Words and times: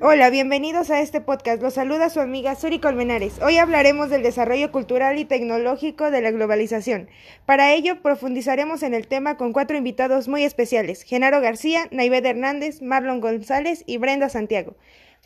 Hola, 0.00 0.30
bienvenidos 0.30 0.90
a 0.90 1.00
este 1.00 1.20
podcast. 1.20 1.62
Los 1.62 1.74
saluda 1.74 2.10
su 2.10 2.18
amiga 2.18 2.56
Suri 2.56 2.80
Colmenares. 2.80 3.40
Hoy 3.40 3.58
hablaremos 3.58 4.10
del 4.10 4.24
desarrollo 4.24 4.72
cultural 4.72 5.18
y 5.18 5.24
tecnológico 5.24 6.10
de 6.10 6.20
la 6.20 6.32
globalización. 6.32 7.08
Para 7.46 7.72
ello, 7.72 8.02
profundizaremos 8.02 8.82
en 8.82 8.94
el 8.94 9.06
tema 9.06 9.36
con 9.36 9.52
cuatro 9.52 9.76
invitados 9.76 10.26
muy 10.26 10.42
especiales: 10.42 11.02
Genaro 11.02 11.40
García, 11.40 11.86
Naived 11.92 12.26
Hernández, 12.26 12.82
Marlon 12.82 13.20
González 13.20 13.84
y 13.86 13.98
Brenda 13.98 14.28
Santiago. 14.28 14.74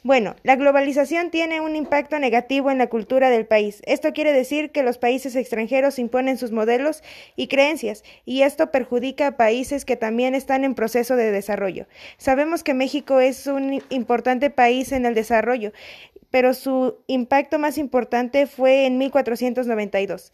Bueno, 0.04 0.34
la 0.42 0.56
globalización 0.56 1.30
tiene 1.30 1.60
un 1.60 1.76
impacto 1.76 2.18
negativo 2.18 2.72
en 2.72 2.78
la 2.78 2.88
cultura 2.88 3.30
del 3.30 3.46
país. 3.46 3.82
Esto 3.86 4.12
quiere 4.12 4.32
decir 4.32 4.72
que 4.72 4.82
los 4.82 4.98
países 4.98 5.36
extranjeros 5.36 6.00
imponen 6.00 6.38
sus 6.38 6.50
modelos 6.50 7.04
y 7.36 7.46
creencias, 7.46 8.02
y 8.24 8.42
esto 8.42 8.72
perjudica 8.72 9.28
a 9.28 9.36
países 9.36 9.84
que 9.84 9.94
también 9.94 10.34
están 10.34 10.64
en 10.64 10.74
proceso 10.74 11.14
de 11.14 11.30
desarrollo. 11.30 11.86
Sabemos 12.16 12.64
que 12.64 12.74
México 12.74 13.20
es 13.20 13.46
un 13.46 13.80
importante 13.90 14.50
país 14.50 14.90
en 14.90 15.06
el 15.06 15.14
desarrollo, 15.14 15.72
pero 16.32 16.52
su 16.52 16.96
impacto 17.06 17.60
más 17.60 17.78
importante 17.78 18.48
fue 18.48 18.86
en 18.86 18.98
1492. 18.98 20.32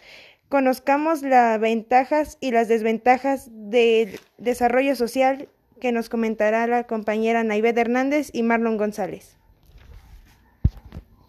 Conozcamos 0.49 1.21
las 1.21 1.61
ventajas 1.61 2.39
y 2.41 2.53
las 2.53 2.69
desventajas 2.69 3.51
del 3.51 4.19
desarrollo 4.39 4.97
social 4.97 5.49
que 5.79 5.93
nos 5.93 6.09
comentará 6.09 6.67
la 6.67 6.85
compañera 6.85 7.45
Naived 7.45 7.77
Hernández 7.77 8.31
y 8.33 8.43
Marlon 8.43 8.79
González. 8.79 9.38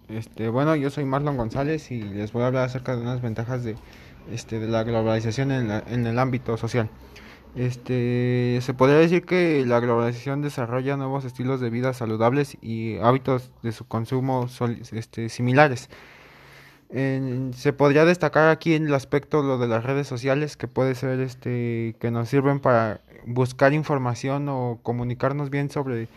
Este, 0.09 0.49
bueno, 0.49 0.75
yo 0.75 0.89
soy 0.89 1.05
Marlon 1.05 1.37
González 1.37 1.91
y 1.91 2.01
les 2.01 2.33
voy 2.33 2.43
a 2.43 2.47
hablar 2.47 2.63
acerca 2.63 2.95
de 2.95 3.01
unas 3.01 3.21
ventajas 3.21 3.63
de, 3.63 3.75
este, 4.31 4.59
de 4.59 4.67
la 4.67 4.83
globalización 4.83 5.51
en, 5.51 5.69
en, 5.71 6.07
el 6.07 6.17
ámbito 6.17 6.57
social. 6.57 6.89
Este, 7.55 8.59
se 8.61 8.73
podría 8.73 8.97
decir 8.97 9.25
que 9.25 9.65
la 9.65 9.79
globalización 9.79 10.41
desarrolla 10.41 10.97
nuevos 10.97 11.25
estilos 11.25 11.61
de 11.61 11.69
vida 11.69 11.93
saludables 11.93 12.57
y 12.61 12.97
hábitos 12.97 13.51
de 13.63 13.71
su 13.71 13.87
consumo 13.87 14.47
este, 14.91 15.29
similares. 15.29 15.89
se 16.89 17.73
podría 17.73 18.05
destacar 18.05 18.49
aquí 18.49 18.73
en 18.73 18.87
el 18.87 18.93
aspecto 18.95 19.43
lo 19.43 19.59
de 19.59 19.67
las 19.67 19.83
redes 19.83 20.07
sociales 20.07 20.57
que 20.57 20.67
puede 20.67 20.95
ser 20.95 21.19
este 21.19 21.95
que 21.99 22.09
nos 22.09 22.29
sirven 22.29 22.59
para 22.59 23.01
buscar 23.25 23.73
información 23.73 24.49
o 24.49 24.79
comunicarnos 24.81 25.49
bien 25.51 25.69
sobre 25.69 26.07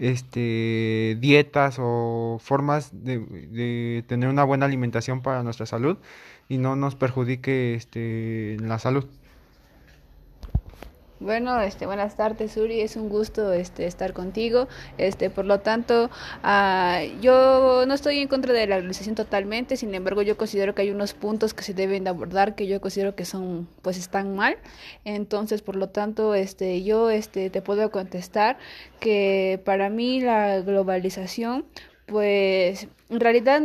este, 0.00 1.16
dietas 1.20 1.76
o 1.78 2.38
formas 2.40 2.90
de, 3.04 3.18
de, 3.18 4.02
tener 4.08 4.30
una 4.30 4.44
buena 4.44 4.64
alimentación 4.64 5.20
para 5.20 5.42
nuestra 5.42 5.66
salud 5.66 5.98
y 6.48 6.56
no 6.56 6.74
nos 6.74 6.96
perjudique 6.96 7.74
este, 7.74 8.56
la 8.60 8.78
salud. 8.78 9.04
Bueno, 11.20 11.60
este, 11.60 11.84
buenas 11.84 12.16
tardes, 12.16 12.52
Suri. 12.52 12.80
Es 12.80 12.96
un 12.96 13.10
gusto 13.10 13.52
este, 13.52 13.84
estar 13.84 14.14
contigo. 14.14 14.68
Este, 14.96 15.28
por 15.28 15.44
lo 15.44 15.60
tanto, 15.60 16.08
uh, 16.42 17.20
yo 17.20 17.84
no 17.86 17.92
estoy 17.92 18.20
en 18.20 18.28
contra 18.28 18.54
de 18.54 18.66
la 18.66 18.76
globalización 18.76 19.16
totalmente. 19.16 19.76
Sin 19.76 19.94
embargo, 19.94 20.22
yo 20.22 20.38
considero 20.38 20.74
que 20.74 20.80
hay 20.80 20.90
unos 20.90 21.12
puntos 21.12 21.52
que 21.52 21.62
se 21.62 21.74
deben 21.74 22.04
de 22.04 22.10
abordar 22.10 22.54
que 22.54 22.66
yo 22.66 22.80
considero 22.80 23.16
que 23.16 23.26
son, 23.26 23.68
pues, 23.82 23.98
están 23.98 24.34
mal. 24.34 24.56
Entonces, 25.04 25.60
por 25.60 25.76
lo 25.76 25.90
tanto, 25.90 26.34
este, 26.34 26.82
yo, 26.84 27.10
este, 27.10 27.50
te 27.50 27.60
puedo 27.60 27.90
contestar 27.90 28.56
que 28.98 29.60
para 29.66 29.90
mí 29.90 30.22
la 30.22 30.60
globalización, 30.60 31.66
pues, 32.06 32.88
en 33.10 33.20
realidad, 33.20 33.60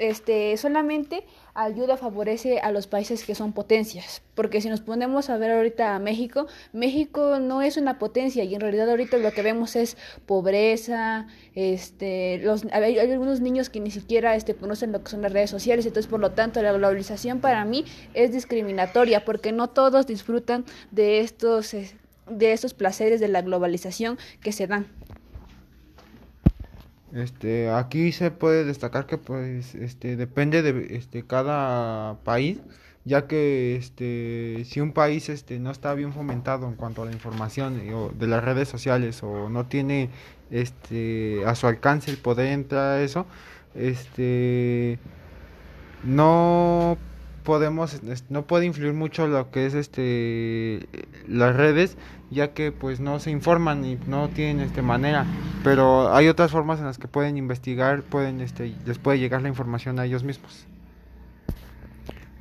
este, 0.00 0.56
solamente 0.56 1.24
ayuda, 1.64 1.96
favorece 1.96 2.60
a 2.60 2.70
los 2.70 2.86
países 2.86 3.24
que 3.24 3.34
son 3.34 3.52
potencias. 3.52 4.22
Porque 4.34 4.60
si 4.60 4.68
nos 4.68 4.80
ponemos 4.80 5.28
a 5.30 5.36
ver 5.36 5.50
ahorita 5.50 5.94
a 5.94 5.98
México, 5.98 6.46
México 6.72 7.38
no 7.40 7.62
es 7.62 7.76
una 7.76 7.98
potencia 7.98 8.44
y 8.44 8.54
en 8.54 8.60
realidad 8.60 8.88
ahorita 8.88 9.18
lo 9.18 9.32
que 9.32 9.42
vemos 9.42 9.74
es 9.76 9.96
pobreza, 10.26 11.26
este, 11.54 12.38
los, 12.38 12.64
hay, 12.72 12.98
algunos 12.98 13.40
niños 13.40 13.70
que 13.70 13.80
ni 13.80 13.90
siquiera 13.90 14.36
este, 14.36 14.54
conocen 14.54 14.92
lo 14.92 15.02
que 15.02 15.10
son 15.10 15.22
las 15.22 15.32
redes 15.32 15.50
sociales, 15.50 15.84
entonces 15.86 16.08
por 16.08 16.20
lo 16.20 16.30
tanto 16.30 16.62
la 16.62 16.72
globalización 16.72 17.40
para 17.40 17.64
mí 17.64 17.84
es 18.14 18.32
discriminatoria 18.32 19.24
porque 19.24 19.52
no 19.52 19.68
todos 19.68 20.06
disfrutan 20.06 20.64
de 20.92 21.20
estos, 21.20 21.72
de 21.72 22.52
estos 22.52 22.74
placeres 22.74 23.20
de 23.20 23.28
la 23.28 23.42
globalización 23.42 24.18
que 24.40 24.52
se 24.52 24.66
dan. 24.66 24.86
Este, 27.14 27.70
aquí 27.70 28.12
se 28.12 28.30
puede 28.30 28.64
destacar 28.64 29.06
que 29.06 29.16
pues 29.16 29.74
este 29.74 30.16
depende 30.16 30.62
de 30.62 30.96
este 30.96 31.24
cada 31.26 32.18
país, 32.24 32.58
ya 33.04 33.26
que 33.26 33.76
este 33.76 34.64
si 34.66 34.80
un 34.80 34.92
país 34.92 35.28
este 35.30 35.58
no 35.58 35.70
está 35.70 35.94
bien 35.94 36.12
fomentado 36.12 36.68
en 36.68 36.74
cuanto 36.74 37.02
a 37.02 37.06
la 37.06 37.12
información 37.12 37.80
o 37.94 38.10
de 38.10 38.26
las 38.26 38.44
redes 38.44 38.68
sociales 38.68 39.22
o 39.22 39.48
no 39.48 39.66
tiene 39.66 40.10
este 40.50 41.42
a 41.46 41.54
su 41.54 41.66
alcance 41.66 42.10
el 42.10 42.18
poder 42.18 42.48
entrar 42.52 42.98
a 42.98 43.02
eso, 43.02 43.26
este 43.74 44.98
no 46.04 46.98
podemos 47.48 48.02
no 48.28 48.46
puede 48.46 48.66
influir 48.66 48.92
mucho 48.92 49.26
lo 49.26 49.50
que 49.50 49.64
es 49.64 49.72
este 49.72 50.86
las 51.26 51.56
redes 51.56 51.96
ya 52.30 52.52
que 52.52 52.72
pues 52.72 53.00
no 53.00 53.20
se 53.20 53.30
informan 53.30 53.86
y 53.86 53.98
no 54.06 54.28
tienen 54.28 54.60
este 54.60 54.82
manera. 54.82 55.24
Pero 55.64 56.14
hay 56.14 56.28
otras 56.28 56.50
formas 56.50 56.78
en 56.78 56.84
las 56.84 56.98
que 56.98 57.08
pueden 57.08 57.38
investigar 57.38 58.02
pueden 58.02 58.42
este 58.42 58.74
les 58.84 58.98
puede 58.98 59.18
llegar 59.18 59.40
la 59.40 59.48
información 59.48 59.98
a 59.98 60.04
ellos 60.04 60.24
mismos. 60.24 60.66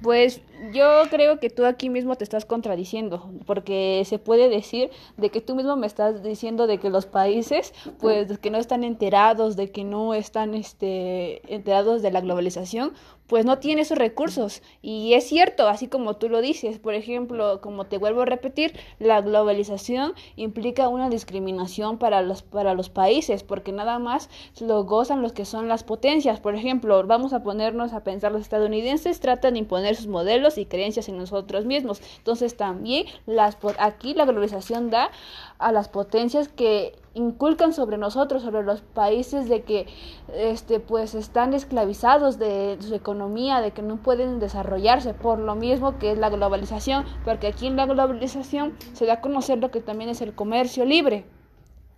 Pues 0.02 0.42
yo 0.74 1.04
creo 1.10 1.40
que 1.40 1.50
tú 1.50 1.66
aquí 1.66 1.90
mismo 1.90 2.16
te 2.16 2.24
estás 2.24 2.46
contradiciendo, 2.46 3.32
porque 3.46 4.04
se 4.06 4.20
puede 4.20 4.48
decir 4.48 4.92
de 5.18 5.30
que 5.30 5.42
tú 5.42 5.56
mismo 5.56 5.76
me 5.76 5.88
estás 5.88 6.22
diciendo 6.22 6.68
de 6.68 6.78
que 6.78 6.90
los 6.90 7.08
países, 7.08 7.74
pues, 8.00 8.38
que 8.38 8.52
no 8.52 8.60
están 8.60 8.84
enterados, 8.84 9.56
de 9.56 9.72
que 9.72 9.84
no 9.84 10.14
están, 10.14 10.54
este, 10.54 11.42
enterados 11.54 12.04
de 12.04 12.12
la 12.12 12.22
globalización, 12.22 12.94
pues 13.28 13.46
no 13.46 13.60
tienen 13.60 13.84
esos 13.84 13.98
recursos. 13.98 14.62
Y 14.82 15.14
es 15.14 15.26
cierto, 15.26 15.68
así 15.68 15.88
como 15.88 16.16
tú 16.16 16.30
lo 16.30 16.42
dices, 16.42 16.80
por 16.80 16.94
ejemplo, 16.94 17.62
como 17.62 17.86
te 17.86 17.98
vuelvo 17.98 18.22
a 18.22 18.26
repetir, 18.26 18.74
la 19.00 19.22
globalización 19.22 20.14
implica 20.36 20.88
una 20.88 21.10
discriminación 21.10 21.98
para 21.98 22.22
los, 22.22 22.42
para 22.42 22.74
los 22.74 22.90
países, 22.90 23.44
porque 23.44 23.72
nada 23.72 24.00
más 24.00 24.30
lo 24.60 24.84
gozan 24.86 25.22
los 25.22 25.34
que 25.34 25.46
son 25.46 25.68
las 25.68 25.84
potencias. 25.84 26.40
Por 26.40 26.56
ejemplo, 26.56 27.06
vamos 27.06 27.34
a 27.34 27.44
ponernos 27.44 27.94
a 27.94 28.04
pensar, 28.04 28.32
los 28.32 28.42
estadounidenses 28.42 29.20
tratan 29.20 29.54
de 29.54 29.60
imponer 29.60 29.96
sus 29.96 30.08
modelos 30.08 30.58
y 30.58 30.66
creencias 30.66 31.10
en 31.10 31.18
nosotros 31.18 31.66
mismos. 31.66 32.02
Entonces 32.18 32.56
también 32.56 33.06
las, 33.26 33.58
aquí 33.80 34.14
la 34.14 34.26
globalización 34.26 34.90
da 34.90 35.12
a 35.60 35.72
las 35.72 35.90
potencias 35.90 36.48
que 36.48 36.96
inculcan 37.14 37.74
sobre 37.74 37.98
nosotros, 37.98 38.44
sobre 38.44 38.64
los 38.64 38.82
países 38.82 39.50
de 39.50 39.64
que 39.64 39.88
este 40.34 40.80
pues 40.80 41.16
están 41.16 41.54
esclavizados 41.54 42.38
de 42.38 42.78
su 42.80 42.94
economía, 42.94 43.62
de 43.62 43.72
que 43.72 43.82
no 43.82 43.98
pueden 43.98 44.40
desarrollarse 44.40 45.14
por 45.14 45.40
lo 45.40 45.56
mismo 45.56 45.98
que 45.98 46.12
es 46.12 46.18
la 46.18 46.30
globalización, 46.30 47.06
porque 47.26 47.48
aquí 47.48 47.68
en 47.68 47.76
la 47.76 47.88
globalización 47.88 48.76
se 48.94 49.06
da 49.06 49.14
a 49.14 49.22
conocer 49.22 49.58
lo 49.58 49.72
que 49.72 49.82
también 49.82 50.10
es 50.10 50.22
el 50.22 50.36
comercio 50.36 50.86
libre. 50.86 51.26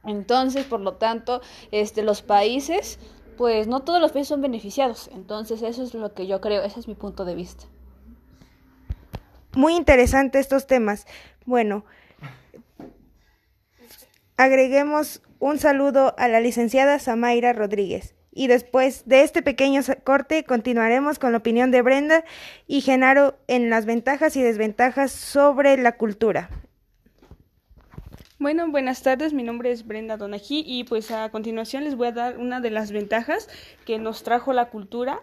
Entonces, 0.05 0.65
por 0.65 0.79
lo 0.79 0.93
tanto, 0.93 1.41
este 1.71 2.03
los 2.03 2.21
países 2.21 2.99
pues 3.39 3.67
no 3.67 3.79
todos 3.79 4.01
los 4.01 4.11
países 4.11 4.27
son 4.27 4.41
beneficiados. 4.41 5.09
Entonces, 5.13 5.61
eso 5.61 5.81
es 5.81 5.93
lo 5.93 6.13
que 6.13 6.27
yo 6.27 6.41
creo, 6.41 6.61
ese 6.61 6.81
es 6.81 6.89
mi 6.89 6.95
punto 6.95 7.23
de 7.23 7.35
vista. 7.35 7.63
Muy 9.55 9.75
interesante 9.77 10.39
estos 10.39 10.67
temas. 10.67 11.07
Bueno, 11.45 11.85
agreguemos 14.39 15.21
un 15.39 15.59
saludo 15.59 16.15
a 16.17 16.29
la 16.29 16.39
licenciada 16.39 16.97
Samaira 16.97 17.51
Rodríguez. 17.51 18.15
Y 18.31 18.47
después 18.47 19.05
de 19.05 19.23
este 19.23 19.41
pequeño 19.41 19.81
corte 20.05 20.45
continuaremos 20.45 21.19
con 21.19 21.33
la 21.33 21.39
opinión 21.39 21.71
de 21.71 21.81
Brenda 21.81 22.23
y 22.65 22.79
Genaro 22.79 23.37
en 23.47 23.69
las 23.69 23.85
ventajas 23.85 24.37
y 24.37 24.41
desventajas 24.41 25.11
sobre 25.11 25.75
la 25.75 25.97
cultura. 25.97 26.49
Bueno, 28.37 28.71
buenas 28.71 29.03
tardes, 29.03 29.33
mi 29.33 29.43
nombre 29.43 29.71
es 29.71 29.85
Brenda 29.85 30.15
Donají 30.15 30.63
y 30.65 30.85
pues 30.85 31.11
a 31.11 31.27
continuación 31.31 31.83
les 31.83 31.97
voy 31.97 32.07
a 32.07 32.13
dar 32.13 32.37
una 32.37 32.61
de 32.61 32.69
las 32.69 32.93
ventajas 32.93 33.49
que 33.85 33.99
nos 33.99 34.23
trajo 34.23 34.53
la 34.53 34.69
cultura 34.69 35.19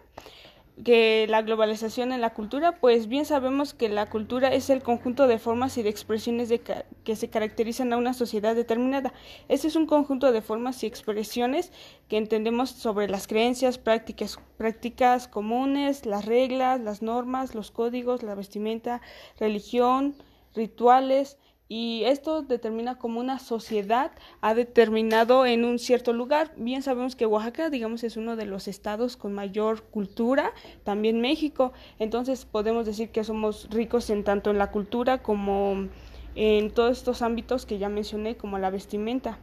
que 0.85 1.27
la 1.29 1.43
globalización 1.43 2.13
en 2.13 2.21
la 2.21 2.35
cultura, 2.35 2.79
pues 2.81 3.09
bien 3.09 3.25
sabemos 3.25 3.73
que 3.73 3.89
la 3.89 4.11
cultura 4.11 4.53
es 4.53 4.69
el 4.69 4.83
conjunto 4.83 5.27
de 5.27 5.39
formas 5.39 5.79
y 5.79 5.83
de 5.83 5.89
expresiones 5.89 6.51
de 6.51 6.61
que 6.61 7.17
se 7.17 7.31
caracterizan 7.31 7.93
a 7.93 7.97
una 7.97 8.13
sociedad 8.13 8.55
determinada. 8.55 9.15
Este 9.49 9.69
es 9.69 9.77
un 9.77 9.87
conjunto 9.87 10.33
de 10.33 10.43
formas 10.43 10.83
y 10.83 10.87
expresiones 10.87 11.73
que 12.09 12.19
entendemos 12.19 12.71
sobre 12.71 13.09
las 13.09 13.27
creencias, 13.27 13.79
prácticas, 13.79 14.39
prácticas 14.59 15.29
comunes, 15.29 16.05
las 16.05 16.27
reglas, 16.27 16.81
las 16.81 17.01
normas, 17.01 17.55
los 17.55 17.71
códigos, 17.71 18.23
la 18.23 18.35
vestimenta, 18.35 19.01
religión, 19.39 20.15
rituales, 20.55 21.39
y 21.69 22.05
esto 22.05 22.43
determina 22.43 22.97
cómo 22.97 23.21
una 23.21 23.39
sociedad 23.39 24.13
ha 24.41 24.55
determinado 24.55 25.47
en 25.47 25.65
un 25.65 25.79
cierto 25.79 26.13
lugar. 26.13 26.53
Bien 26.57 26.83
sabemos 26.83 27.17
que 27.17 27.27
Oaxaca, 27.27 27.71
digamos, 27.71 28.05
es 28.05 28.17
uno 28.17 28.37
de 28.37 28.47
los 28.47 28.69
estados 28.69 29.17
con 29.17 29.33
mayor 29.33 29.83
cultura, 29.83 30.53
también 30.85 31.21
México, 31.21 31.73
entonces 31.99 32.45
podemos 32.45 32.87
decir 32.87 33.11
que 33.11 33.25
somos 33.25 33.69
ricos 33.71 34.11
en 34.11 34.23
tanto 34.23 34.51
en 34.51 34.59
la 34.59 34.71
cultura 34.71 35.23
como 35.23 35.89
en 36.35 36.71
todos 36.71 36.99
estos 36.99 37.23
ámbitos 37.23 37.67
que 37.67 37.79
ya 37.79 37.89
mencioné, 37.89 38.37
como 38.37 38.59
la 38.59 38.71
vestimenta. 38.71 39.39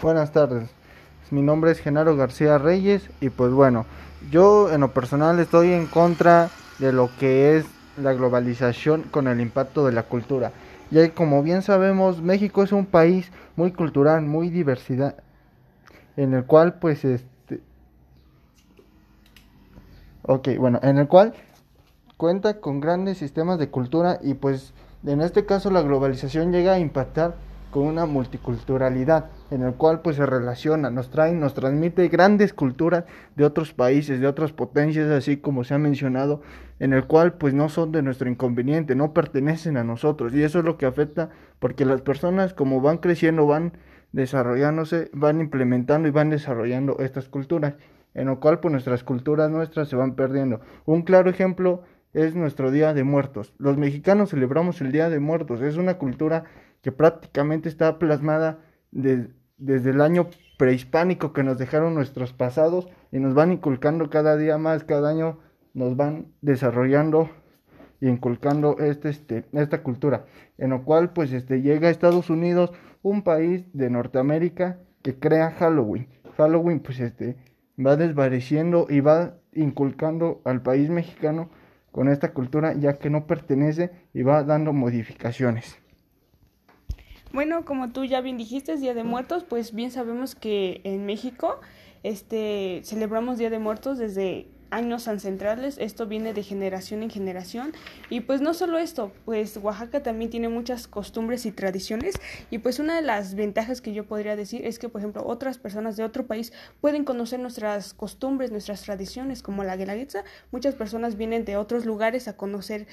Buenas 0.00 0.32
tardes. 0.32 0.70
Mi 1.30 1.42
nombre 1.42 1.72
es 1.72 1.80
Genaro 1.80 2.16
García 2.16 2.58
Reyes 2.58 3.10
y 3.20 3.30
pues 3.30 3.52
bueno, 3.52 3.86
yo 4.30 4.70
en 4.70 4.80
lo 4.80 4.92
personal 4.92 5.38
estoy 5.40 5.72
en 5.72 5.86
contra 5.86 6.50
de 6.78 6.92
lo 6.92 7.10
que 7.18 7.56
es 7.56 7.66
la 7.96 8.12
globalización 8.12 9.02
con 9.02 9.28
el 9.28 9.40
impacto 9.40 9.86
de 9.86 9.92
la 9.92 10.04
cultura. 10.04 10.52
Y 10.90 11.08
como 11.10 11.42
bien 11.42 11.62
sabemos, 11.62 12.22
México 12.22 12.62
es 12.62 12.72
un 12.72 12.86
país 12.86 13.30
muy 13.56 13.72
cultural, 13.72 14.22
muy 14.22 14.50
diversidad, 14.50 15.16
en 16.16 16.34
el 16.34 16.44
cual 16.44 16.74
pues 16.74 17.04
este... 17.04 17.60
Ok, 20.22 20.48
bueno, 20.58 20.80
en 20.82 20.98
el 20.98 21.08
cual 21.08 21.34
cuenta 22.16 22.60
con 22.60 22.80
grandes 22.80 23.18
sistemas 23.18 23.58
de 23.58 23.68
cultura 23.68 24.18
y 24.22 24.34
pues 24.34 24.72
en 25.04 25.20
este 25.20 25.44
caso 25.44 25.70
la 25.70 25.82
globalización 25.82 26.52
llega 26.52 26.74
a 26.74 26.78
impactar 26.78 27.34
con 27.74 27.88
una 27.88 28.06
multiculturalidad 28.06 29.30
en 29.50 29.62
el 29.62 29.74
cual 29.74 30.00
pues 30.00 30.14
se 30.14 30.24
relaciona, 30.24 30.90
nos 30.90 31.10
trae, 31.10 31.32
nos 31.32 31.54
transmite 31.54 32.06
grandes 32.06 32.54
culturas 32.54 33.02
de 33.34 33.44
otros 33.44 33.72
países, 33.72 34.20
de 34.20 34.28
otras 34.28 34.52
potencias, 34.52 35.10
así 35.10 35.38
como 35.38 35.64
se 35.64 35.74
ha 35.74 35.78
mencionado, 35.78 36.40
en 36.78 36.92
el 36.92 37.06
cual 37.08 37.32
pues 37.32 37.52
no 37.52 37.68
son 37.68 37.90
de 37.90 38.02
nuestro 38.02 38.30
inconveniente, 38.30 38.94
no 38.94 39.12
pertenecen 39.12 39.76
a 39.76 39.82
nosotros 39.82 40.32
y 40.34 40.44
eso 40.44 40.60
es 40.60 40.64
lo 40.64 40.78
que 40.78 40.86
afecta 40.86 41.30
porque 41.58 41.84
las 41.84 42.00
personas 42.00 42.54
como 42.54 42.80
van 42.80 42.98
creciendo, 42.98 43.44
van 43.44 43.72
desarrollándose, 44.12 45.10
van 45.12 45.40
implementando 45.40 46.06
y 46.06 46.12
van 46.12 46.30
desarrollando 46.30 46.98
estas 47.00 47.28
culturas, 47.28 47.74
en 48.14 48.28
lo 48.28 48.38
cual 48.38 48.60
pues 48.60 48.70
nuestras 48.70 49.02
culturas 49.02 49.50
nuestras 49.50 49.88
se 49.88 49.96
van 49.96 50.14
perdiendo. 50.14 50.60
Un 50.86 51.02
claro 51.02 51.28
ejemplo 51.28 51.82
es 52.14 52.34
nuestro 52.34 52.70
Día 52.70 52.94
de 52.94 53.04
Muertos. 53.04 53.52
Los 53.58 53.76
mexicanos 53.76 54.30
celebramos 54.30 54.80
el 54.80 54.92
Día 54.92 55.10
de 55.10 55.20
Muertos, 55.20 55.60
es 55.60 55.76
una 55.76 55.98
cultura 55.98 56.44
que 56.80 56.92
prácticamente 56.92 57.68
está 57.68 57.98
plasmada 57.98 58.60
desde 58.92 59.90
el 59.90 60.00
año 60.00 60.28
prehispánico 60.56 61.32
que 61.32 61.42
nos 61.42 61.58
dejaron 61.58 61.94
nuestros 61.94 62.32
pasados 62.32 62.88
y 63.10 63.18
nos 63.18 63.34
van 63.34 63.52
inculcando 63.52 64.08
cada 64.08 64.36
día 64.36 64.56
más, 64.58 64.84
cada 64.84 65.10
año 65.10 65.38
nos 65.74 65.96
van 65.96 66.28
desarrollando 66.40 67.28
y 68.00 68.08
inculcando 68.08 68.78
este, 68.78 69.08
este, 69.08 69.44
esta 69.52 69.82
cultura, 69.82 70.26
en 70.58 70.70
lo 70.70 70.84
cual 70.84 71.12
pues 71.12 71.32
este, 71.32 71.62
llega 71.62 71.88
a 71.88 71.90
Estados 71.90 72.30
Unidos, 72.30 72.72
un 73.02 73.22
país 73.22 73.64
de 73.72 73.90
Norteamérica 73.90 74.78
que 75.02 75.18
crea 75.18 75.50
Halloween. 75.50 76.08
Halloween 76.36 76.80
pues 76.80 77.00
este, 77.00 77.36
va 77.78 77.96
desvaneciendo 77.96 78.86
y 78.88 79.00
va 79.00 79.34
inculcando 79.52 80.40
al 80.44 80.62
país 80.62 80.90
mexicano 80.90 81.50
con 81.94 82.08
esta 82.08 82.32
cultura 82.32 82.74
ya 82.74 82.98
que 82.98 83.08
no 83.08 83.24
pertenece 83.24 83.92
y 84.12 84.22
va 84.22 84.42
dando 84.42 84.72
modificaciones. 84.72 85.78
Bueno, 87.32 87.64
como 87.64 87.92
tú 87.92 88.04
ya 88.04 88.20
bien 88.20 88.36
dijiste, 88.36 88.76
Día 88.76 88.94
de 88.94 89.04
Muertos, 89.04 89.44
pues 89.44 89.72
bien 89.72 89.92
sabemos 89.92 90.34
que 90.34 90.80
en 90.82 91.06
México 91.06 91.60
este 92.02 92.80
celebramos 92.82 93.38
Día 93.38 93.48
de 93.48 93.60
Muertos 93.60 93.98
desde 93.98 94.48
años 94.74 95.08
ancestrales, 95.08 95.78
esto 95.78 96.06
viene 96.06 96.34
de 96.34 96.42
generación 96.42 97.02
en 97.02 97.10
generación. 97.10 97.72
Y 98.10 98.20
pues 98.20 98.40
no 98.40 98.54
solo 98.54 98.78
esto, 98.78 99.12
pues 99.24 99.56
Oaxaca 99.56 100.02
también 100.02 100.30
tiene 100.30 100.48
muchas 100.48 100.88
costumbres 100.88 101.46
y 101.46 101.52
tradiciones. 101.52 102.16
Y 102.50 102.58
pues 102.58 102.78
una 102.78 102.96
de 102.96 103.02
las 103.02 103.34
ventajas 103.34 103.80
que 103.80 103.92
yo 103.92 104.06
podría 104.06 104.36
decir 104.36 104.66
es 104.66 104.78
que 104.78 104.88
por 104.88 105.00
ejemplo 105.00 105.24
otras 105.24 105.58
personas 105.58 105.96
de 105.96 106.04
otro 106.04 106.26
país 106.26 106.52
pueden 106.80 107.04
conocer 107.04 107.40
nuestras 107.40 107.94
costumbres, 107.94 108.50
nuestras 108.50 108.82
tradiciones 108.82 109.42
como 109.42 109.64
la 109.64 109.76
guelaguetza, 109.76 110.24
muchas 110.50 110.74
personas 110.74 111.16
vienen 111.16 111.44
de 111.44 111.56
otros 111.56 111.86
lugares 111.86 112.28
a 112.28 112.36
conocer 112.36 112.86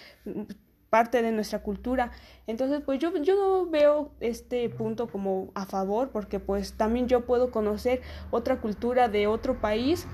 parte 0.91 1.21
de 1.21 1.31
nuestra 1.31 1.59
cultura. 1.59 2.11
Entonces, 2.47 2.81
pues 2.85 2.99
yo, 2.99 3.15
yo 3.17 3.35
no 3.35 3.71
veo 3.71 4.11
este 4.19 4.69
punto 4.69 5.07
como 5.07 5.49
a 5.55 5.65
favor, 5.65 6.09
porque 6.09 6.39
pues 6.39 6.73
también 6.73 7.07
yo 7.07 7.25
puedo 7.25 7.49
conocer 7.49 8.01
otra 8.29 8.59
cultura 8.59 9.07
de 9.07 9.25
otro 9.25 9.61
país 9.61 10.05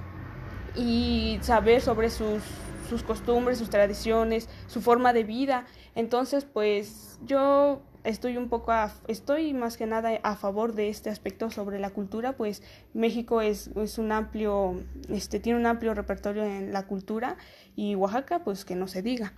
y 0.77 1.39
saber 1.41 1.81
sobre 1.81 2.09
sus, 2.09 2.41
sus 2.89 3.03
costumbres, 3.03 3.57
sus 3.57 3.69
tradiciones, 3.69 4.49
su 4.67 4.81
forma 4.81 5.13
de 5.13 5.23
vida. 5.23 5.65
Entonces, 5.95 6.45
pues 6.45 7.19
yo 7.25 7.81
estoy 8.03 8.37
un 8.37 8.47
poco 8.47 8.71
estoy 9.07 9.53
más 9.53 9.75
que 9.75 9.85
nada 9.85 10.11
a 10.23 10.35
favor 10.35 10.73
de 10.73 10.89
este 10.89 11.09
aspecto 11.09 11.51
sobre 11.51 11.77
la 11.77 11.89
cultura 11.89 12.33
pues 12.37 12.63
México 12.93 13.41
es, 13.41 13.69
es 13.75 13.97
un 13.97 14.13
amplio 14.13 14.75
este 15.09 15.41
tiene 15.41 15.59
un 15.59 15.65
amplio 15.65 15.93
repertorio 15.93 16.45
en 16.45 16.71
la 16.71 16.87
cultura 16.87 17.35
y 17.75 17.95
Oaxaca 17.95 18.39
pues 18.45 18.63
que 18.63 18.75
no 18.75 18.87
se 18.87 19.01
diga 19.01 19.33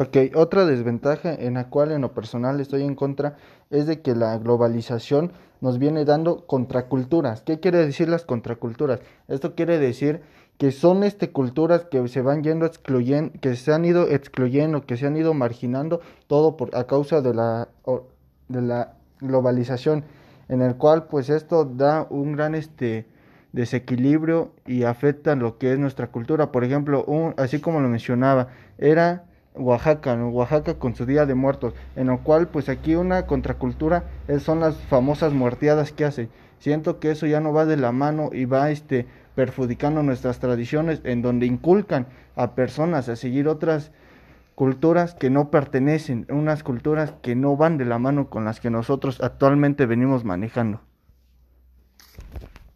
Ok, 0.00 0.16
otra 0.34 0.64
desventaja 0.64 1.34
en 1.34 1.54
la 1.54 1.68
cual 1.68 1.92
en 1.92 2.00
lo 2.00 2.14
personal 2.14 2.58
estoy 2.58 2.84
en 2.84 2.94
contra 2.94 3.36
es 3.70 3.86
de 3.86 4.02
que 4.02 4.14
la 4.14 4.36
globalización 4.38 5.32
nos 5.60 5.78
viene 5.78 6.04
dando 6.04 6.46
contraculturas. 6.46 7.42
¿Qué 7.42 7.60
quiere 7.60 7.78
decir 7.78 8.08
las 8.08 8.24
contraculturas? 8.24 9.00
Esto 9.28 9.54
quiere 9.54 9.78
decir 9.78 10.22
que 10.58 10.72
son 10.72 11.04
este 11.04 11.30
culturas 11.30 11.84
que 11.90 12.06
se 12.08 12.20
van 12.20 12.42
yendo 12.42 12.66
excluyendo, 12.66 13.32
que 13.40 13.56
se 13.56 13.72
han 13.72 13.84
ido 13.84 14.08
excluyendo, 14.08 14.84
que 14.84 14.96
se 14.96 15.06
han 15.06 15.16
ido 15.16 15.32
marginando, 15.32 16.00
todo 16.26 16.56
por 16.56 16.76
a 16.76 16.84
causa 16.84 17.22
de 17.22 17.32
la 17.32 17.68
de 18.48 18.60
la 18.60 18.94
globalización, 19.20 20.04
en 20.48 20.60
el 20.60 20.76
cual 20.76 21.06
pues 21.06 21.30
esto 21.30 21.64
da 21.64 22.06
un 22.10 22.32
gran 22.32 22.54
este 22.54 23.06
desequilibrio 23.52 24.52
y 24.66 24.82
afecta 24.84 25.34
lo 25.36 25.58
que 25.58 25.72
es 25.72 25.78
nuestra 25.78 26.08
cultura. 26.08 26.52
Por 26.52 26.64
ejemplo, 26.64 27.04
un, 27.04 27.34
así 27.36 27.60
como 27.60 27.80
lo 27.80 27.88
mencionaba, 27.88 28.48
era 28.78 29.24
Oaxaca, 29.54 30.14
Oaxaca 30.14 30.74
con 30.74 30.94
su 30.94 31.06
Día 31.06 31.26
de 31.26 31.34
Muertos, 31.34 31.74
en 31.96 32.06
lo 32.06 32.18
cual 32.22 32.48
pues 32.48 32.68
aquí 32.68 32.94
una 32.94 33.26
contracultura 33.26 34.04
son 34.38 34.60
las 34.60 34.76
famosas 34.76 35.32
muerteadas 35.32 35.92
que 35.92 36.04
hacen. 36.04 36.30
Siento 36.58 37.00
que 37.00 37.10
eso 37.10 37.26
ya 37.26 37.40
no 37.40 37.52
va 37.52 37.64
de 37.64 37.76
la 37.76 37.90
mano 37.90 38.30
y 38.32 38.44
va 38.44 38.70
este 38.70 39.06
perjudicando 39.34 40.02
nuestras 40.02 40.38
tradiciones 40.38 41.00
en 41.04 41.22
donde 41.22 41.46
inculcan 41.46 42.06
a 42.36 42.54
personas 42.54 43.08
a 43.08 43.16
seguir 43.16 43.48
otras 43.48 43.92
culturas 44.54 45.14
que 45.14 45.30
no 45.30 45.50
pertenecen, 45.50 46.26
unas 46.28 46.62
culturas 46.62 47.14
que 47.22 47.34
no 47.34 47.56
van 47.56 47.78
de 47.78 47.86
la 47.86 47.98
mano 47.98 48.28
con 48.28 48.44
las 48.44 48.60
que 48.60 48.70
nosotros 48.70 49.20
actualmente 49.22 49.86
venimos 49.86 50.24
manejando. 50.24 50.82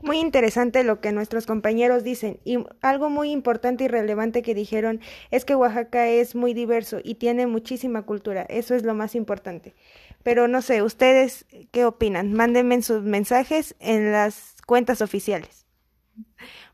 Muy 0.05 0.19
interesante 0.19 0.85
lo 0.85 1.01
que 1.01 1.13
nuestros 1.13 1.47
compañeros 1.47 2.05
dicen 2.05 2.39
y 2.45 2.59
algo 2.83 3.09
muy 3.09 3.31
importante 3.31 3.85
y 3.85 3.89
relevante 3.89 4.43
que 4.43 4.55
dijeron 4.55 5.01
es 5.31 5.47
que 5.47 5.55
Oaxaca 5.55 6.09
es 6.09 6.35
muy 6.35 6.53
diverso 6.53 6.99
y 7.03 7.15
tiene 7.15 7.47
muchísima 7.47 8.03
cultura, 8.03 8.43
eso 8.51 8.75
es 8.75 8.83
lo 8.83 8.95
más 8.95 9.15
importante. 9.15 9.75
Pero 10.23 10.47
no 10.47 10.61
sé, 10.61 10.83
ustedes 10.83 11.47
qué 11.73 11.87
opinan? 11.87 12.35
Mándenme 12.35 12.83
sus 12.83 13.03
mensajes 13.03 13.77
en 13.81 14.13
las 14.13 14.57
cuentas 14.67 15.01
oficiales. 15.01 15.65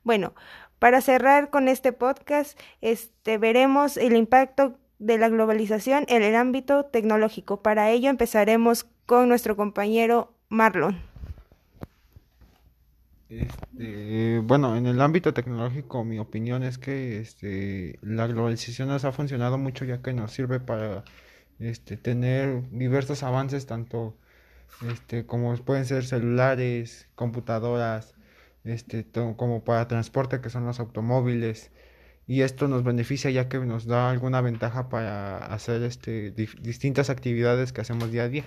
Bueno, 0.02 0.34
para 0.80 1.00
cerrar 1.00 1.50
con 1.50 1.68
este 1.68 1.92
podcast, 1.92 2.58
este 2.80 3.38
veremos 3.38 3.96
el 3.96 4.16
impacto 4.16 4.76
de 4.99 5.18
la 5.18 5.28
globalización 5.28 6.04
en 6.08 6.25
el 6.25 6.34
ámbito 6.34 6.87
tecnológico. 6.87 7.62
Para 7.62 7.90
ello 7.90 8.10
empezaremos 8.10 8.88
con 9.06 9.28
nuestro 9.28 9.54
compañero 9.56 10.34
Marlon. 10.49 11.10
Este, 13.30 14.40
bueno, 14.40 14.76
en 14.76 14.87
el 14.87 15.00
ámbito 15.00 15.32
tecnológico, 15.32 16.04
mi 16.04 16.18
opinión 16.18 16.64
es 16.64 16.78
que 16.78 17.20
este, 17.20 17.99
la 18.02 18.26
globalización 18.26 18.88
nos 18.88 19.04
ha 19.04 19.12
funcionado 19.12 19.56
mucho 19.56 19.84
ya 19.84 20.02
que 20.02 20.12
nos 20.12 20.32
sirve 20.32 20.58
para 20.58 21.04
este, 21.60 21.96
tener 21.96 22.68
diversos 22.72 23.22
avances, 23.22 23.66
tanto 23.66 24.16
este, 24.90 25.26
como 25.26 25.54
pueden 25.58 25.84
ser 25.87 26.04
celulares, 26.04 27.08
computadoras, 27.14 28.14
este, 28.64 29.06
como 29.37 29.64
para 29.64 29.87
transporte, 29.88 30.40
que 30.40 30.50
son 30.50 30.66
los 30.66 30.80
automóviles. 30.80 31.70
Y 32.26 32.42
esto 32.42 32.68
nos 32.68 32.84
beneficia 32.84 33.30
ya 33.30 33.49
que 33.49 33.58
nos 33.60 33.87
da 33.87 34.10
alguna 34.10 34.40
ventaja 34.40 34.88
para 34.88 35.38
hacer 35.38 35.82
este, 35.82 36.32
distintas 36.32 37.10
actividades 37.10 37.72
que 37.72 37.80
hacemos 37.80 38.10
día 38.10 38.25
a 38.25 38.28
día. 38.28 38.44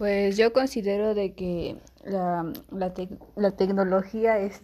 Pues 0.00 0.38
yo 0.38 0.54
considero 0.54 1.14
de 1.14 1.34
que 1.34 1.76
la, 2.04 2.50
la, 2.70 2.94
la 3.36 3.50
tecnología 3.52 4.38
es, 4.38 4.62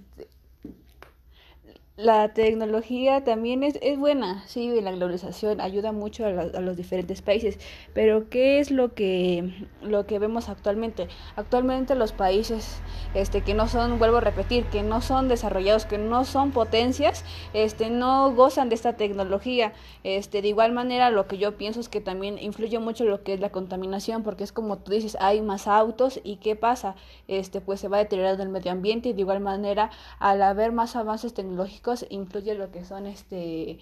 la 1.96 2.34
tecnología 2.34 3.24
también 3.24 3.62
es, 3.62 3.78
es 3.80 3.98
buena, 3.98 4.44
sí, 4.46 4.80
la 4.82 4.92
globalización 4.92 5.62
ayuda 5.62 5.92
mucho 5.92 6.26
a, 6.26 6.28
a, 6.28 6.60
los 6.60 6.76
diferentes 6.76 7.22
países, 7.22 7.58
pero 7.94 8.28
¿qué 8.28 8.58
es 8.58 8.70
lo 8.70 8.92
que, 8.92 9.66
lo 9.80 10.06
que 10.06 10.18
vemos 10.18 10.50
actualmente? 10.50 11.08
Actualmente 11.36 11.94
los 11.94 12.12
países 12.12 12.80
este, 13.14 13.40
que 13.40 13.54
no 13.54 13.66
son, 13.66 13.98
vuelvo 13.98 14.18
a 14.18 14.20
repetir, 14.20 14.66
que 14.66 14.82
no 14.82 15.00
son 15.00 15.28
desarrollados, 15.28 15.86
que 15.86 15.96
no 15.96 16.26
son 16.26 16.50
potencias, 16.50 17.24
este, 17.54 17.88
no 17.88 18.30
gozan 18.34 18.68
de 18.68 18.74
esta 18.74 18.96
tecnología. 18.96 19.72
Este, 20.04 20.42
de 20.42 20.48
igual 20.48 20.72
manera, 20.72 21.08
lo 21.08 21.26
que 21.26 21.38
yo 21.38 21.56
pienso 21.56 21.80
es 21.80 21.88
que 21.88 22.02
también 22.02 22.38
influye 22.38 22.78
mucho 22.78 23.04
lo 23.04 23.22
que 23.22 23.32
es 23.32 23.40
la 23.40 23.48
contaminación, 23.48 24.22
porque 24.22 24.44
es 24.44 24.52
como 24.52 24.76
tú 24.76 24.92
dices, 24.92 25.16
hay 25.18 25.40
más 25.40 25.66
autos 25.66 26.20
y 26.24 26.36
¿qué 26.36 26.56
pasa? 26.56 26.94
Este, 27.26 27.62
pues 27.62 27.80
se 27.80 27.88
va 27.88 27.96
deteriorando 27.96 28.42
el 28.42 28.50
medio 28.50 28.70
ambiente 28.70 29.08
y 29.08 29.12
de 29.14 29.20
igual 29.22 29.40
manera, 29.40 29.90
al 30.18 30.42
haber 30.42 30.72
más 30.72 30.94
avances 30.94 31.32
tecnológicos, 31.32 31.86
incluye 32.11 32.55
lo 32.55 32.71
que 32.71 32.85
son 32.85 33.07
este 33.07 33.78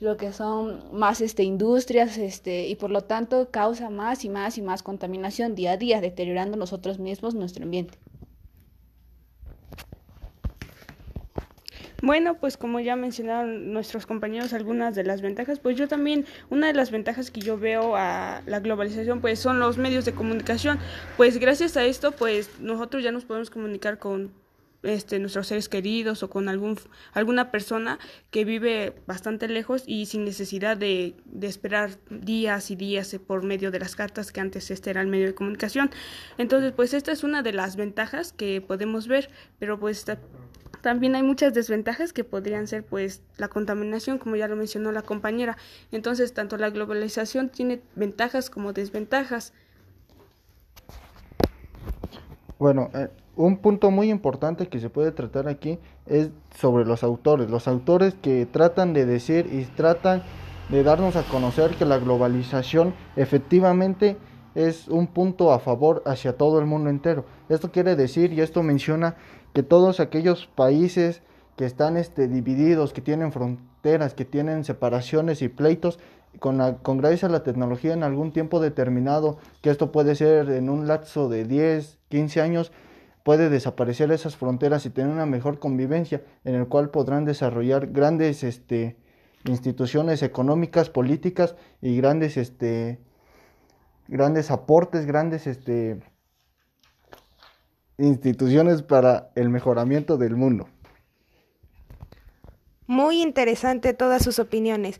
lo 0.00 0.16
que 0.16 0.32
son 0.32 0.82
más 0.92 1.20
este 1.20 1.42
industrias 1.42 2.18
este 2.18 2.68
y 2.68 2.76
por 2.76 2.90
lo 2.90 3.02
tanto 3.02 3.50
causa 3.50 3.90
más 3.90 4.24
y 4.24 4.28
más 4.28 4.58
y 4.58 4.62
más 4.62 4.82
contaminación 4.82 5.54
día 5.54 5.72
a 5.72 5.76
día 5.76 6.00
deteriorando 6.00 6.56
nosotros 6.56 6.98
mismos 6.98 7.34
nuestro 7.34 7.64
ambiente. 7.64 7.98
Bueno, 12.02 12.38
pues 12.38 12.56
como 12.56 12.80
ya 12.80 12.96
mencionaron 12.96 13.74
nuestros 13.74 14.06
compañeros 14.06 14.54
algunas 14.54 14.94
de 14.94 15.04
las 15.04 15.20
ventajas, 15.20 15.58
pues 15.58 15.76
yo 15.76 15.86
también, 15.86 16.24
una 16.48 16.68
de 16.68 16.72
las 16.72 16.90
ventajas 16.90 17.30
que 17.30 17.40
yo 17.40 17.58
veo 17.58 17.94
a 17.94 18.42
la 18.46 18.60
globalización, 18.60 19.20
pues 19.20 19.38
son 19.38 19.60
los 19.60 19.76
medios 19.76 20.06
de 20.06 20.12
comunicación. 20.12 20.78
Pues 21.18 21.38
gracias 21.38 21.76
a 21.76 21.84
esto, 21.84 22.12
pues 22.12 22.58
nosotros 22.58 23.04
ya 23.04 23.12
nos 23.12 23.26
podemos 23.26 23.50
comunicar 23.50 23.98
con 23.98 24.32
este, 24.82 25.18
nuestros 25.18 25.46
seres 25.46 25.68
queridos 25.68 26.22
o 26.22 26.30
con 26.30 26.48
algún, 26.48 26.78
alguna 27.12 27.50
persona 27.50 27.98
que 28.30 28.44
vive 28.44 28.94
bastante 29.06 29.48
lejos 29.48 29.84
y 29.86 30.06
sin 30.06 30.24
necesidad 30.24 30.76
de, 30.76 31.14
de, 31.24 31.46
esperar 31.46 31.98
días 32.08 32.70
y 32.70 32.76
días 32.76 33.16
por 33.26 33.42
medio 33.42 33.70
de 33.70 33.78
las 33.78 33.96
cartas 33.96 34.32
que 34.32 34.40
antes 34.40 34.70
este 34.70 34.90
era 34.90 35.00
el 35.00 35.08
medio 35.08 35.26
de 35.26 35.34
comunicación. 35.34 35.90
Entonces, 36.38 36.72
pues 36.72 36.94
esta 36.94 37.12
es 37.12 37.24
una 37.24 37.42
de 37.42 37.52
las 37.52 37.76
ventajas 37.76 38.32
que 38.32 38.60
podemos 38.60 39.08
ver, 39.08 39.30
pero 39.58 39.78
pues 39.78 40.04
también 40.80 41.14
hay 41.14 41.22
muchas 41.22 41.52
desventajas 41.52 42.12
que 42.12 42.24
podrían 42.24 42.66
ser 42.66 42.84
pues 42.84 43.22
la 43.36 43.48
contaminación, 43.48 44.18
como 44.18 44.36
ya 44.36 44.48
lo 44.48 44.56
mencionó 44.56 44.92
la 44.92 45.02
compañera. 45.02 45.56
Entonces, 45.92 46.32
tanto 46.32 46.56
la 46.56 46.70
globalización 46.70 47.50
tiene 47.50 47.82
ventajas 47.96 48.50
como 48.50 48.72
desventajas. 48.72 49.52
Bueno, 52.60 52.90
eh, 52.92 53.08
un 53.36 53.56
punto 53.56 53.90
muy 53.90 54.10
importante 54.10 54.68
que 54.68 54.80
se 54.80 54.90
puede 54.90 55.12
tratar 55.12 55.48
aquí 55.48 55.78
es 56.04 56.28
sobre 56.54 56.84
los 56.84 57.02
autores. 57.02 57.48
Los 57.48 57.66
autores 57.66 58.14
que 58.20 58.44
tratan 58.44 58.92
de 58.92 59.06
decir 59.06 59.48
y 59.50 59.64
tratan 59.64 60.22
de 60.68 60.82
darnos 60.82 61.16
a 61.16 61.22
conocer 61.22 61.70
que 61.76 61.86
la 61.86 61.96
globalización 61.96 62.92
efectivamente 63.16 64.18
es 64.54 64.88
un 64.88 65.06
punto 65.06 65.54
a 65.54 65.58
favor 65.58 66.02
hacia 66.04 66.36
todo 66.36 66.58
el 66.58 66.66
mundo 66.66 66.90
entero. 66.90 67.24
Esto 67.48 67.72
quiere 67.72 67.96
decir, 67.96 68.34
y 68.34 68.42
esto 68.42 68.62
menciona 68.62 69.16
que 69.54 69.62
todos 69.62 69.98
aquellos 69.98 70.46
países 70.54 71.22
que 71.56 71.64
están 71.64 71.96
este, 71.96 72.28
divididos, 72.28 72.92
que 72.92 73.00
tienen 73.00 73.32
fronteras, 73.32 74.12
que 74.12 74.26
tienen 74.26 74.64
separaciones 74.64 75.40
y 75.40 75.48
pleitos, 75.48 75.98
con, 76.38 76.58
la, 76.58 76.76
con 76.76 76.98
gracias 76.98 77.24
a 77.24 77.32
la 77.32 77.42
tecnología 77.42 77.94
en 77.94 78.02
algún 78.02 78.32
tiempo 78.32 78.60
determinado, 78.60 79.38
que 79.62 79.70
esto 79.70 79.92
puede 79.92 80.14
ser 80.14 80.50
en 80.50 80.68
un 80.68 80.86
lapso 80.86 81.30
de 81.30 81.46
10, 81.46 81.99
15 82.10 82.42
años, 82.42 82.72
puede 83.22 83.48
desaparecer 83.48 84.10
esas 84.12 84.36
fronteras 84.36 84.84
y 84.84 84.90
tener 84.90 85.10
una 85.10 85.26
mejor 85.26 85.58
convivencia 85.58 86.22
en 86.44 86.54
el 86.54 86.68
cual 86.68 86.90
podrán 86.90 87.24
desarrollar 87.24 87.86
grandes 87.86 88.44
este, 88.44 88.96
instituciones 89.44 90.22
económicas, 90.22 90.90
políticas 90.90 91.54
y 91.80 91.96
grandes, 91.96 92.36
este, 92.36 92.98
grandes 94.08 94.50
aportes, 94.50 95.06
grandes 95.06 95.46
este, 95.46 96.00
instituciones 97.98 98.82
para 98.82 99.30
el 99.34 99.48
mejoramiento 99.48 100.16
del 100.16 100.36
mundo. 100.36 100.68
Muy 102.86 103.22
interesante 103.22 103.94
todas 103.94 104.22
sus 104.22 104.40
opiniones. 104.40 104.98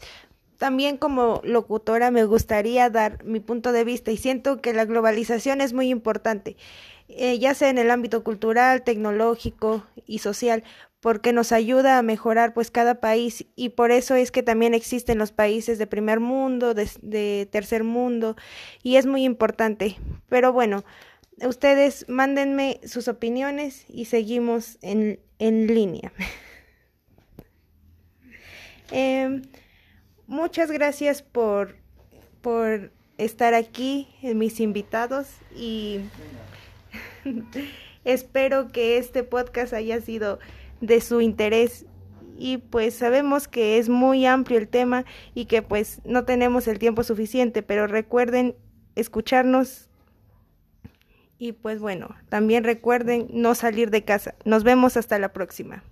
También 0.59 0.99
como 0.99 1.41
locutora 1.43 2.11
me 2.11 2.25
gustaría 2.25 2.91
dar 2.91 3.25
mi 3.25 3.41
punto 3.41 3.73
de 3.73 3.83
vista 3.83 4.11
y 4.11 4.19
siento 4.19 4.61
que 4.61 4.75
la 4.75 4.85
globalización 4.85 5.63
es 5.63 5.73
muy 5.73 5.89
importante, 5.89 6.57
eh, 7.17 7.39
ya 7.39 7.55
sea 7.55 7.71
en 7.71 7.79
el 7.79 7.91
ámbito 7.91 8.23
cultural, 8.23 8.83
tecnológico 8.83 9.87
y 10.07 10.19
social, 10.19 10.65
porque 11.01 11.33
nos 11.33 11.53
ayuda 11.53 11.99
a 11.99 12.03
mejorar 12.03 12.53
pues 12.53 12.71
cada 12.71 13.01
país 13.01 13.47
y 13.57 13.71
por 13.71 13.91
eso 13.91 14.15
es 14.15 14.31
que 14.31 14.43
también 14.43 14.75
existen 14.75 15.19
los 15.19 15.33
países 15.33 15.79
de 15.79 15.87
primer 15.87 16.21
mundo, 16.21 16.75
de, 16.75 17.49
tercer 17.51 17.85
mundo 17.85 18.37
y 18.83 18.97
es 18.97 19.07
muy 19.07 19.25
importante. 19.25 19.97
Pero 20.29 20.53
bueno, 20.53 20.85
ustedes 21.43 22.05
mándenme 22.09 22.81
sus 22.85 23.09
opiniones 23.09 23.87
y 23.89 24.05
seguimos 24.05 24.79
en, 24.83 25.21
en 25.39 25.67
línea. 25.67 26.13
eh, 28.93 29.43
muchas 30.27 30.71
gracias 30.71 31.23
por, 31.23 31.77
por 32.43 32.93
estar 33.17 33.55
aquí, 33.55 34.09
mis 34.23 34.61
invitados, 34.61 35.29
y 35.55 36.01
espero 38.05 38.69
que 38.69 38.99
este 38.99 39.23
podcast 39.23 39.73
haya 39.73 40.01
sido 40.01 40.39
de 40.81 41.01
su 41.01 41.21
interés 41.21 41.87
y 42.39 42.57
pues 42.57 42.95
sabemos 42.95 43.49
que 43.49 43.79
es 43.79 43.89
muy 43.89 44.25
amplio 44.25 44.59
el 44.59 44.69
tema 44.69 45.05
y 45.35 45.45
que 45.45 45.61
pues 45.61 46.01
no 46.05 46.25
tenemos 46.25 46.69
el 46.69 46.79
tiempo 46.79 47.03
suficiente, 47.03 47.63
pero 47.63 47.87
recuerden 47.87 48.57
escucharnos 48.97 49.91
y 51.39 51.53
pues 51.53 51.81
bueno, 51.81 52.15
también 52.29 52.65
recuerden 52.65 53.29
no 53.33 53.55
salir 53.55 53.91
de 53.91 54.05
casa. 54.05 54.35
Nos 54.45 54.63
vemos 54.63 54.97
hasta 54.97 55.19
la 55.19 55.33
próxima. 55.33 55.83